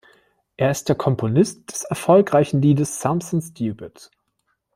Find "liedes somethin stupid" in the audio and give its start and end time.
2.59-4.09